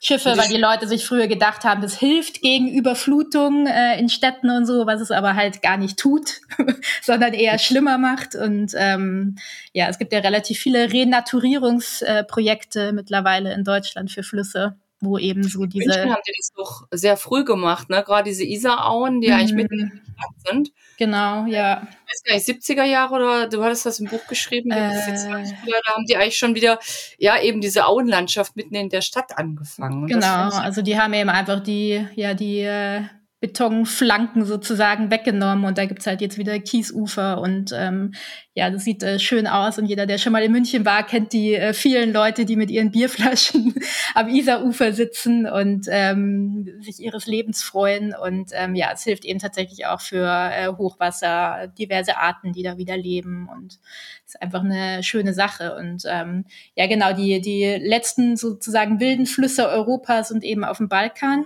[0.00, 4.48] Schiffe, weil die Leute sich früher gedacht haben, das hilft gegen Überflutung äh, in Städten
[4.48, 6.40] und so, was es aber halt gar nicht tut,
[7.02, 8.36] sondern eher schlimmer macht.
[8.36, 9.34] Und ähm,
[9.72, 15.62] ja, es gibt ja relativ viele Renaturierungsprojekte mittlerweile in Deutschland für Flüsse, wo eben so
[15.64, 18.02] In diese München haben die das doch sehr früh gemacht, ne?
[18.04, 19.34] Gerade diese Isarauen, die Mhm.
[19.34, 20.72] eigentlich mitten in der Stadt sind.
[20.98, 24.70] genau, ja, Ich weiß gar nicht, 70er Jahre oder du hattest das im Buch geschrieben,
[24.72, 24.76] Äh.
[24.90, 26.78] 20er, da haben die eigentlich schon wieder,
[27.18, 30.02] ja, eben diese Auenlandschaft mitten in der Stadt angefangen.
[30.02, 30.48] Und genau.
[30.50, 33.02] Also die haben eben einfach die, ja, die äh,
[33.40, 38.12] Betonflanken sozusagen weggenommen und da gibt's halt jetzt wieder Kiesufer und ähm,
[38.54, 41.32] ja, das sieht äh, schön aus und jeder, der schon mal in München war, kennt
[41.32, 43.74] die äh, vielen Leute, die mit ihren Bierflaschen
[44.16, 49.38] am Isarufer sitzen und ähm, sich ihres Lebens freuen und ähm, ja, es hilft eben
[49.38, 53.78] tatsächlich auch für äh, Hochwasser, diverse Arten, die da wieder leben und
[54.26, 59.68] ist einfach eine schöne Sache und ähm, ja, genau, die, die letzten sozusagen wilden Flüsse
[59.68, 61.44] Europas sind eben auf dem Balkan.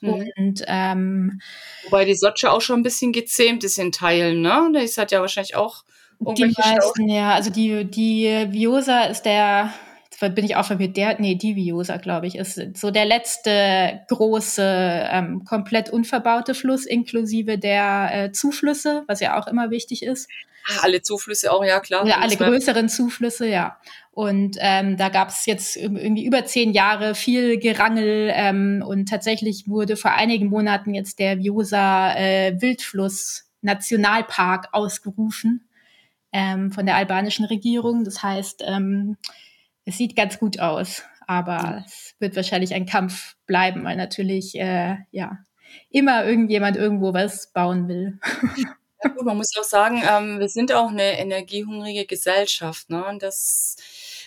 [0.00, 0.30] Mhm.
[0.36, 1.40] Und ähm,
[1.84, 4.70] Wobei die Sotsche auch schon ein bisschen gezähmt ist in Teilen, ne?
[4.72, 5.84] Das hat ja wahrscheinlich auch
[6.20, 6.62] die Stau.
[6.62, 9.72] meisten, ja, also die, die Viosa ist der,
[10.20, 15.08] bin ich auch verwirrt, der, nee, die Viosa, glaube ich, ist so der letzte große,
[15.10, 20.28] ähm, komplett unverbaute Fluss, inklusive der äh, Zuflüsse, was ja auch immer wichtig ist.
[20.66, 22.04] Ah, alle Zuflüsse auch, ja klar.
[22.04, 23.78] Oder alle größeren Zuflüsse, ja.
[24.12, 29.68] Und ähm, da gab es jetzt irgendwie über zehn Jahre viel Gerangel ähm, und tatsächlich
[29.68, 35.68] wurde vor einigen Monaten jetzt der Viosa äh, Wildfluss Nationalpark ausgerufen
[36.32, 38.04] ähm, von der albanischen Regierung.
[38.04, 39.16] Das heißt, ähm,
[39.84, 44.96] es sieht ganz gut aus, aber es wird wahrscheinlich ein Kampf bleiben, weil natürlich äh,
[45.10, 45.38] ja
[45.90, 48.18] immer irgendjemand irgendwo was bauen will.
[49.02, 52.88] Ja, gut, man muss auch sagen, ähm, wir sind auch eine energiehungrige Gesellschaft.
[52.88, 53.04] Ne?
[53.04, 53.76] Und das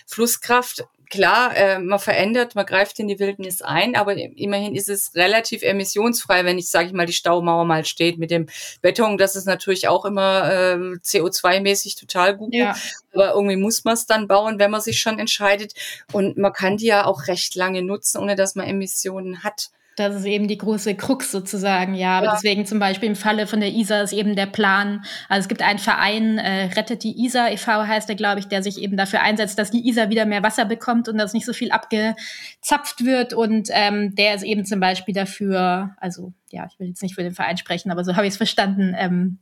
[0.08, 5.14] Flusskraft, klar, äh, man verändert, man greift in die Wildnis ein, aber immerhin ist es
[5.14, 8.46] relativ emissionsfrei, wenn ich, sage ich mal, die Staumauer mal steht mit dem
[8.80, 9.18] Beton.
[9.18, 12.54] Das ist natürlich auch immer äh, CO2-mäßig total gut.
[12.54, 12.74] Ja.
[13.12, 15.74] Aber irgendwie muss man es dann bauen, wenn man sich schon entscheidet.
[16.12, 19.70] Und man kann die ja auch recht lange nutzen, ohne dass man Emissionen hat.
[19.98, 22.18] Das ist eben die große Krux sozusagen, ja.
[22.18, 22.32] Aber ja.
[22.34, 25.62] deswegen zum Beispiel im Falle von der ISA ist eben der Plan, also es gibt
[25.62, 27.86] einen Verein, äh, Rettet die ISA e.V.
[27.86, 30.64] heißt der, glaube ich, der sich eben dafür einsetzt, dass die ISA wieder mehr Wasser
[30.64, 33.34] bekommt und dass nicht so viel abgezapft wird.
[33.34, 37.22] Und ähm, der ist eben zum Beispiel dafür, also ja, ich will jetzt nicht für
[37.22, 39.38] den Verein sprechen, aber so habe ich es verstanden, ähm,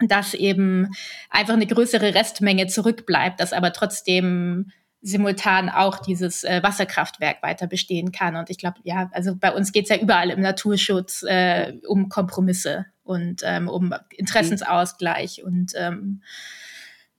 [0.00, 0.90] dass eben
[1.30, 4.70] einfach eine größere Restmenge zurückbleibt, dass aber trotzdem
[5.06, 8.34] simultan auch dieses äh, Wasserkraftwerk weiter bestehen kann.
[8.34, 12.08] Und ich glaube, ja, also bei uns geht es ja überall im Naturschutz äh, um
[12.08, 16.22] Kompromisse und ähm, um Interessensausgleich und ähm,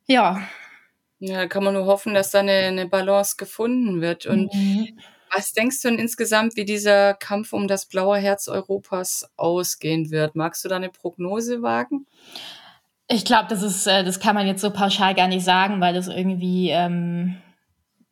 [0.06, 0.42] ja.
[1.20, 4.26] Ja, kann man nur hoffen, dass da eine, eine Balance gefunden wird.
[4.26, 5.00] Und mhm.
[5.34, 10.36] was denkst du denn insgesamt, wie dieser Kampf um das blaue Herz Europas ausgehen wird?
[10.36, 12.06] Magst du da eine Prognose wagen?
[13.08, 15.94] Ich glaube, das ist, äh, das kann man jetzt so pauschal gar nicht sagen, weil
[15.94, 17.38] das irgendwie ähm,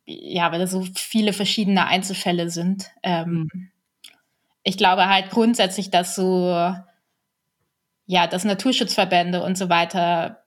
[0.06, 2.90] ja, weil da so viele verschiedene Einzelfälle sind.
[3.02, 3.70] Ähm, mhm.
[4.62, 6.50] Ich glaube halt grundsätzlich, dass so,
[8.06, 10.42] ja, dass Naturschutzverbände und so weiter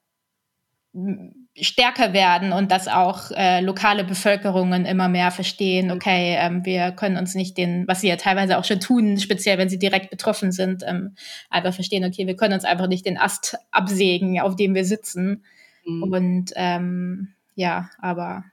[1.62, 7.18] stärker werden und dass auch äh, lokale Bevölkerungen immer mehr verstehen, okay, ähm, wir können
[7.18, 10.52] uns nicht den, was sie ja teilweise auch schon tun, speziell wenn sie direkt betroffen
[10.52, 11.16] sind, ähm,
[11.50, 15.44] einfach verstehen, okay, wir können uns einfach nicht den Ast absägen, auf dem wir sitzen.
[15.86, 16.04] Mhm.
[16.04, 18.46] Und ähm, ja, aber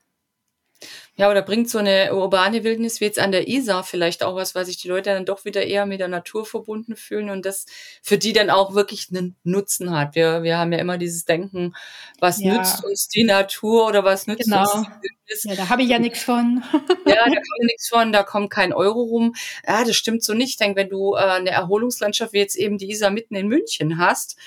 [1.15, 4.53] ja, oder bringt so eine urbane Wildnis wie jetzt an der Isar vielleicht auch was,
[4.53, 7.65] weil sich die Leute dann doch wieder eher mit der Natur verbunden fühlen und das
[8.03, 10.13] für die dann auch wirklich einen Nutzen hat.
[10.13, 11.73] Wir, wir haben ja immer dieses Denken,
[12.19, 12.53] was ja.
[12.53, 14.61] nützt uns die Natur oder was nützt genau.
[14.61, 15.43] uns die Wildnis?
[15.43, 16.63] Ja, da habe ich ja nichts von.
[17.07, 19.33] ja, da kommt nichts von, da kommt kein Euro rum.
[19.67, 20.49] Ja, das stimmt so nicht.
[20.49, 23.97] Ich denke, wenn du äh, eine Erholungslandschaft wie jetzt eben die Isar mitten in München
[23.97, 24.37] hast,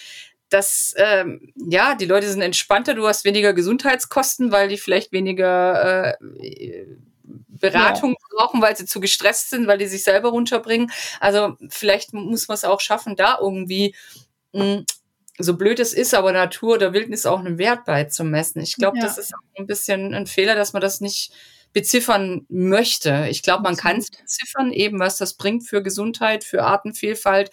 [0.50, 6.16] dass ähm, ja die Leute sind entspannter, du hast weniger Gesundheitskosten, weil die vielleicht weniger
[6.18, 6.86] äh,
[7.60, 8.36] Beratung ja.
[8.36, 10.90] brauchen, weil sie zu gestresst sind, weil die sich selber runterbringen.
[11.20, 13.94] Also vielleicht muss man es auch schaffen, da irgendwie
[14.52, 14.84] mh, hm,
[15.38, 18.60] so blöd es ist, aber Natur oder Wildnis auch einen Wert beizumessen.
[18.60, 19.04] Ich glaube, ja.
[19.04, 21.32] das ist auch ein bisschen ein Fehler, dass man das nicht
[21.72, 23.26] beziffern möchte.
[23.30, 27.50] Ich glaube, man kann es beziffern, eben was das bringt für Gesundheit, für Artenvielfalt,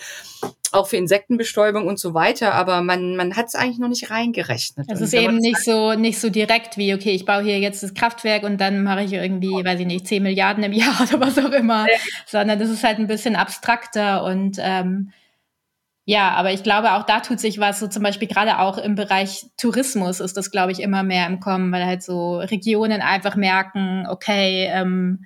[0.71, 4.88] auch für Insektenbestäubung und so weiter, aber man, man hat es eigentlich noch nicht reingerechnet.
[4.89, 7.93] Es ist eben nicht so, nicht so direkt wie, okay, ich baue hier jetzt das
[7.93, 9.63] Kraftwerk und dann mache ich irgendwie, oh.
[9.63, 11.97] weiß ich nicht, 10 Milliarden im Jahr oder was auch immer, ja.
[12.25, 15.12] sondern das ist halt ein bisschen abstrakter und ähm,
[16.10, 18.96] ja, aber ich glaube, auch da tut sich was, so zum Beispiel gerade auch im
[18.96, 23.36] Bereich Tourismus ist das, glaube ich, immer mehr im Kommen, weil halt so Regionen einfach
[23.36, 25.26] merken, okay, ähm,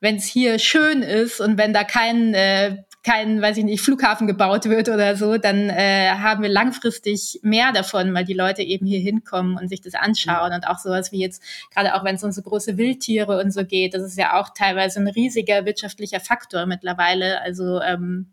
[0.00, 4.26] wenn es hier schön ist und wenn da kein, äh, kein, weiß ich nicht, Flughafen
[4.26, 8.86] gebaut wird oder so, dann äh, haben wir langfristig mehr davon, weil die Leute eben
[8.86, 10.54] hier hinkommen und sich das anschauen.
[10.54, 13.66] Und auch sowas wie jetzt, gerade auch wenn es um so große Wildtiere und so
[13.66, 17.42] geht, das ist ja auch teilweise ein riesiger wirtschaftlicher Faktor mittlerweile.
[17.42, 18.30] Also ähm,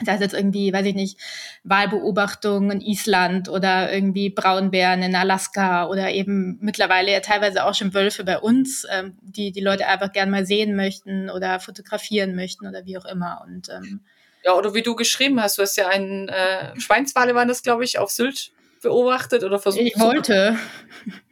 [0.00, 1.18] das heißt jetzt irgendwie, weiß ich nicht,
[1.64, 7.94] Wahlbeobachtung in Island oder irgendwie Braunbären in Alaska oder eben mittlerweile ja teilweise auch schon
[7.94, 12.66] Wölfe bei uns, ähm, die die Leute einfach gern mal sehen möchten oder fotografieren möchten
[12.66, 13.42] oder wie auch immer.
[13.46, 14.00] Und ähm,
[14.44, 17.84] ja, oder wie du geschrieben hast, du hast ja einen äh, Schweinswale waren das, glaube
[17.84, 19.84] ich, auf Sylt beobachtet oder versucht?
[19.84, 20.58] Ich wollte.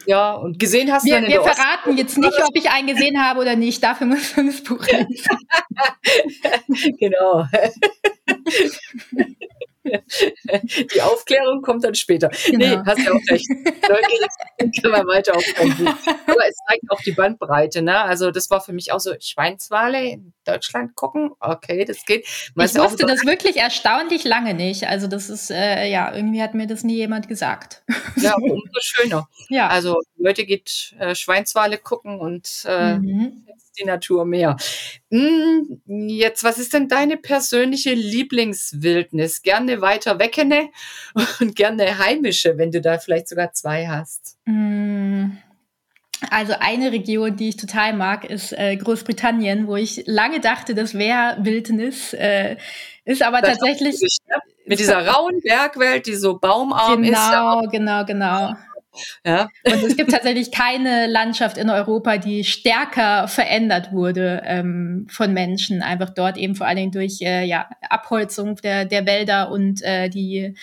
[0.07, 3.23] Ja, und gesehen hast wir, du Wir verraten Ost jetzt nicht, ob ich einen gesehen
[3.23, 3.83] habe oder nicht.
[3.83, 5.39] Dafür muss man das Buch lesen.
[6.99, 7.47] genau.
[9.85, 12.31] Die Aufklärung kommt dann später.
[12.47, 12.59] Genau.
[12.59, 13.47] Nee, hast ja auch recht.
[14.59, 15.95] Jetzt können wir weiter auf dein Buch.
[16.27, 17.83] Aber es zeigt auch die Bandbreite.
[17.83, 18.01] Ne?
[18.01, 22.27] Also das war für mich auch so, Schweinswale in Deutschland gucken, okay, das geht.
[22.55, 24.89] Man ich wusste das wirklich erstaunlich lange nicht.
[24.89, 27.83] Also das ist, äh, ja, irgendwie hat mir das nie jemand gesagt.
[28.17, 29.29] Ja, umso schöner.
[29.51, 29.69] Ja.
[29.69, 33.45] Also Leute geht äh, Schweinswale gucken und äh, mhm
[33.79, 34.57] die Natur mehr.
[35.11, 39.43] Hm, jetzt, was ist denn deine persönliche Lieblingswildnis?
[39.43, 40.71] Gerne weiter weckene
[41.41, 44.39] und gerne heimische, wenn du da vielleicht sogar zwei hast.
[44.47, 45.39] Hm.
[46.31, 50.95] Also eine Region, die ich total mag, ist äh, Großbritannien, wo ich lange dachte, das
[50.95, 52.57] wäre Wildnis, äh,
[53.05, 54.37] ist aber das tatsächlich ne?
[54.65, 57.71] mit dieser rauen Bergwelt, die so baumarm genau, ist.
[57.73, 58.55] Genau, genau, genau.
[59.25, 59.49] Ja.
[59.65, 65.83] Und es gibt tatsächlich keine Landschaft in Europa, die stärker verändert wurde ähm, von Menschen.
[65.83, 70.09] Einfach dort eben vor allen Dingen durch äh, ja, Abholzung der, der Wälder und äh,
[70.09, 70.55] die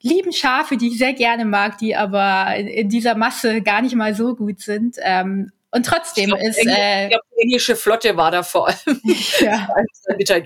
[0.00, 4.14] lieben Schafe, die ich sehr gerne mag, die aber in dieser Masse gar nicht mal
[4.14, 4.96] so gut sind.
[5.02, 6.58] Ähm, und trotzdem glaub, ist.
[6.58, 9.00] Äh, ich glaube, die englische Flotte war da vor allem.
[9.40, 9.68] Ja.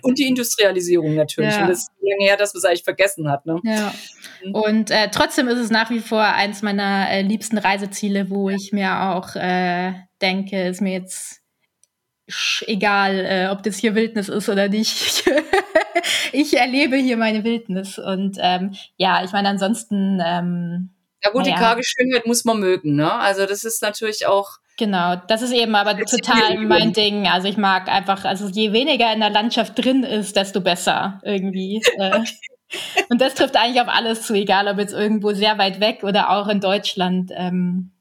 [0.03, 1.55] und die Industrialisierung natürlich.
[1.55, 1.63] Ja.
[1.63, 3.45] Und das ist lange her, dass man es eigentlich vergessen hat.
[3.45, 3.61] Ne?
[3.65, 3.93] Ja.
[4.45, 4.55] Mhm.
[4.55, 8.73] Und äh, trotzdem ist es nach wie vor eins meiner äh, liebsten Reiseziele, wo ich
[8.73, 11.43] mir auch äh, denke, ist mir jetzt
[12.67, 15.25] egal, äh, ob das hier Wildnis ist oder nicht.
[16.33, 17.99] ich erlebe hier meine Wildnis.
[17.99, 20.21] Und ähm, ja, ich meine, ansonsten.
[20.25, 20.91] Ähm,
[21.25, 21.55] ja gut, ja.
[21.55, 23.13] die karge Schönheit muss man mögen, ne?
[23.13, 24.59] Also das ist natürlich auch.
[24.79, 27.27] Genau, das ist eben aber total mein Ding.
[27.27, 31.83] Also ich mag einfach, also je weniger in der Landschaft drin ist, desto besser irgendwie.
[31.99, 32.25] Äh.
[33.09, 36.31] Und das trifft eigentlich auf alles zu, egal ob jetzt irgendwo sehr weit weg oder
[36.31, 37.31] auch in Deutschland.
[37.33, 37.93] Ähm,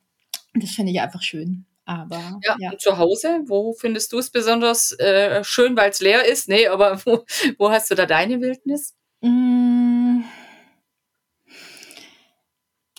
[0.55, 1.65] das finde ich einfach schön.
[1.85, 2.71] Aber ja, ja.
[2.71, 6.49] Und zu Hause, wo findest du es besonders äh, schön, weil es leer ist?
[6.49, 7.25] Nee, aber wo,
[7.59, 8.95] wo hast du da deine Wildnis?
[9.21, 10.04] Mm.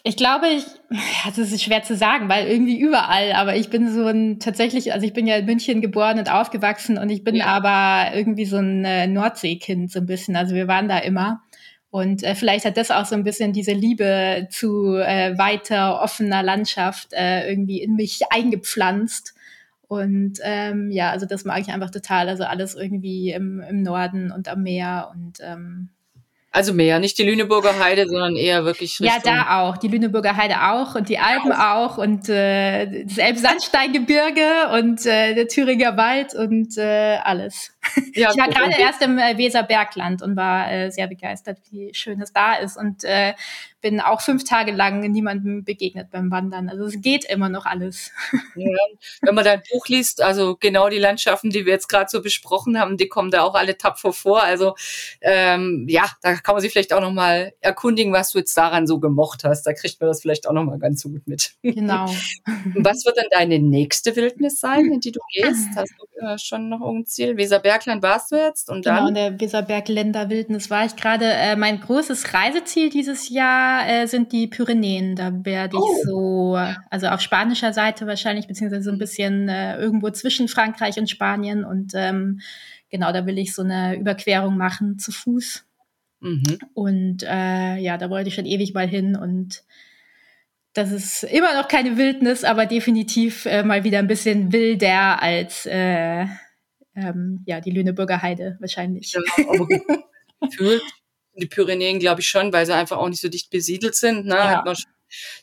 [0.06, 0.64] Ich glaube, ich,
[1.26, 5.04] das ist schwer zu sagen, weil irgendwie überall, aber ich bin so ein tatsächlich, also
[5.04, 7.46] ich bin ja in München geboren und aufgewachsen und ich bin ja.
[7.46, 10.36] aber irgendwie so ein äh, Nordseekind so ein bisschen.
[10.36, 11.42] Also wir waren da immer.
[11.90, 16.44] Und äh, vielleicht hat das auch so ein bisschen diese Liebe zu äh, weiter offener
[16.44, 19.34] Landschaft äh, irgendwie in mich eingepflanzt.
[19.88, 22.28] Und ähm, ja, also das mag ich einfach total.
[22.28, 25.88] Also alles irgendwie im, im Norden und am Meer und ähm,
[26.56, 29.76] also mehr, nicht die Lüneburger Heide, sondern eher wirklich Richtung Ja, da auch.
[29.76, 35.48] Die Lüneburger Heide auch und die Alpen auch, und äh, das Elbsandsteingebirge und äh, der
[35.48, 37.72] Thüringer Wald und äh, alles.
[38.14, 42.22] Ja, ich war gerade erst im äh, Weserbergland und war äh, sehr begeistert, wie schön
[42.22, 43.34] es da ist und äh,
[43.86, 46.68] bin auch fünf Tage lang niemandem begegnet beim Wandern.
[46.68, 48.10] Also es geht immer noch alles.
[48.58, 48.78] Ja,
[49.20, 52.80] wenn man dein Buch liest, also genau die Landschaften, die wir jetzt gerade so besprochen
[52.80, 54.42] haben, die kommen da auch alle tapfer vor.
[54.42, 54.74] Also
[55.20, 58.86] ähm, ja, da kann man sich vielleicht auch noch mal erkundigen, was du jetzt daran
[58.86, 59.64] so gemocht hast.
[59.64, 61.52] Da kriegt man das vielleicht auch noch mal ganz gut mit.
[61.62, 62.06] Genau.
[62.76, 65.68] was wird dann deine nächste Wildnis sein, in die du gehst?
[65.76, 67.36] Hast du äh, schon noch ein Ziel?
[67.36, 68.96] Weserbergland warst du jetzt und dann?
[68.96, 71.26] Genau, in der Weserbergländer Wildnis war ich gerade.
[71.26, 75.16] Äh, mein großes Reiseziel dieses Jahr äh, sind die Pyrenäen.
[75.16, 76.04] Da werde ich oh.
[76.04, 76.58] so,
[76.90, 81.64] also auf spanischer Seite wahrscheinlich, beziehungsweise so ein bisschen äh, irgendwo zwischen Frankreich und Spanien.
[81.64, 82.40] Und ähm,
[82.90, 85.64] genau, da will ich so eine Überquerung machen zu Fuß.
[86.20, 86.58] Mhm.
[86.74, 89.64] Und äh, ja, da wollte ich schon ewig mal hin und
[90.72, 95.64] das ist immer noch keine Wildnis, aber definitiv äh, mal wieder ein bisschen wilder als
[95.64, 96.26] äh,
[96.94, 99.12] ähm, ja, die Lüneburger Heide wahrscheinlich.
[99.12, 99.66] Ja, aber
[100.40, 100.82] gefühlt
[101.36, 104.26] die Pyrenäen, glaube ich schon, weil sie einfach auch nicht so dicht besiedelt sind.
[104.26, 104.34] Ne?
[104.34, 104.48] Ja.
[104.58, 104.76] Hat man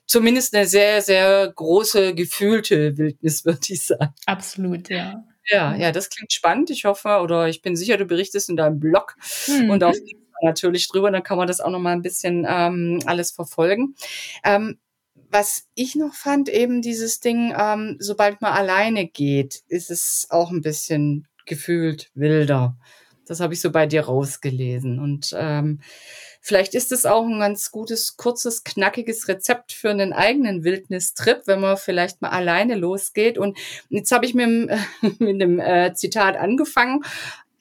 [0.06, 4.14] zumindest eine sehr, sehr große gefühlte Wildnis, würde ich sagen.
[4.26, 5.24] Absolut, ja.
[5.46, 6.70] Ja, ja, das klingt spannend.
[6.70, 9.70] Ich hoffe, oder ich bin sicher, du berichtest in deinem Blog hm.
[9.70, 9.94] und auch
[10.42, 13.96] natürlich drüber, dann kann man das auch noch mal ein bisschen ähm, alles verfolgen.
[14.44, 14.78] Ähm,
[15.30, 20.52] was ich noch fand, eben dieses Ding, ähm, sobald man alleine geht, ist es auch
[20.52, 22.78] ein bisschen gefühlt wilder.
[23.28, 25.00] Das habe ich so bei dir rausgelesen.
[25.00, 25.80] Und ähm,
[26.42, 31.62] vielleicht ist es auch ein ganz gutes, kurzes, knackiges Rezept für einen eigenen Wildnistrip, wenn
[31.62, 33.38] man vielleicht mal alleine losgeht.
[33.38, 33.58] Und
[33.90, 34.48] jetzt habe ich mit,
[35.20, 37.04] mit einem äh, Zitat angefangen.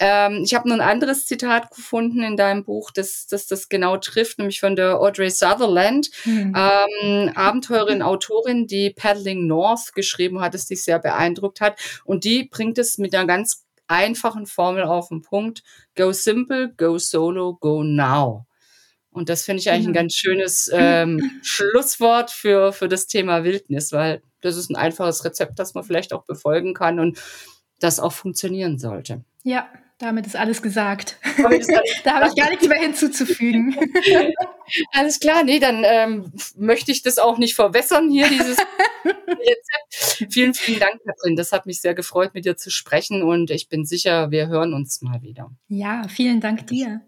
[0.04, 3.98] Ähm, ich habe noch ein anderes Zitat gefunden in deinem Buch, das, das das genau
[3.98, 6.56] trifft, nämlich von der Audrey Sutherland, mhm.
[6.56, 11.78] ähm, Abenteurerin, Autorin, die Paddling North geschrieben hat, das dich sehr beeindruckt hat.
[12.04, 15.62] Und die bringt es mit einer ganz einfachen Formel auf den Punkt.
[15.96, 18.46] Go simple, go solo, go now.
[19.10, 23.92] Und das finde ich eigentlich ein ganz schönes ähm, Schlusswort für, für das Thema Wildnis,
[23.92, 27.22] weil das ist ein einfaches Rezept, das man vielleicht auch befolgen kann und
[27.78, 29.24] das auch funktionieren sollte.
[29.44, 29.68] Ja,
[30.02, 31.16] damit ist alles gesagt.
[31.44, 31.66] Alles
[32.04, 33.76] da habe ich gar nichts mehr hinzuzufügen.
[34.92, 38.58] alles klar, nee, dann ähm, möchte ich das auch nicht verwässern hier, dieses
[39.04, 40.32] Rezept.
[40.32, 41.36] Vielen, vielen Dank, Katrin.
[41.36, 44.74] Das hat mich sehr gefreut, mit dir zu sprechen und ich bin sicher, wir hören
[44.74, 45.50] uns mal wieder.
[45.68, 47.00] Ja, vielen Dank dir.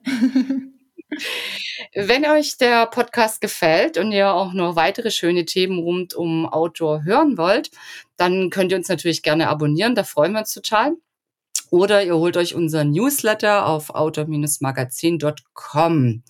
[1.94, 7.04] Wenn euch der Podcast gefällt und ihr auch noch weitere schöne Themen rund um Outdoor
[7.04, 7.70] hören wollt,
[8.16, 9.94] dann könnt ihr uns natürlich gerne abonnieren.
[9.94, 10.96] Da freuen wir uns total.
[11.70, 16.22] Oder ihr holt euch unseren Newsletter auf outdoor-magazin.com.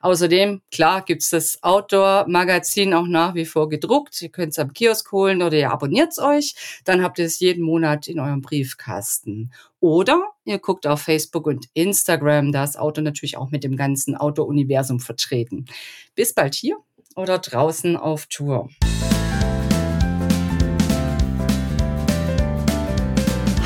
[0.00, 4.20] Außerdem, klar, gibt's das Outdoor-Magazin auch nach wie vor gedruckt.
[4.22, 6.80] Ihr könnt es am Kiosk holen oder ihr abonniert es euch.
[6.84, 9.52] Dann habt ihr es jeden Monat in eurem Briefkasten.
[9.80, 12.52] Oder ihr guckt auf Facebook und Instagram.
[12.52, 15.66] Da ist Outdoor natürlich auch mit dem ganzen Outdoor-Universum vertreten.
[16.14, 16.78] Bis bald hier
[17.14, 18.70] oder draußen auf Tour.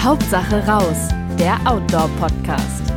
[0.03, 1.12] Hauptsache raus
[1.43, 2.92] der Outdoor-Podcast.